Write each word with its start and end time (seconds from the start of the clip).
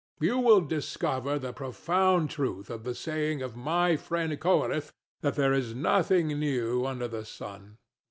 You 0.19 0.39
will 0.39 0.61
discover 0.61 1.37
the 1.37 1.53
profound 1.53 2.31
truth 2.31 2.71
of 2.71 2.83
the 2.83 2.95
saying 2.95 3.43
of 3.43 3.55
my 3.55 3.97
friend 3.97 4.33
Koheleth, 4.33 4.91
that 5.21 5.35
there 5.35 5.53
is 5.53 5.75
nothing 5.75 6.29
new 6.39 6.87
under 6.87 7.07
the 7.07 7.23
sun. 7.23 7.77